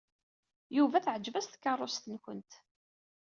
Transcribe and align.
Yuba 0.75 1.03
teɛjeb-as 1.05 1.47
tkeṛṛust-nwen. 1.47 2.41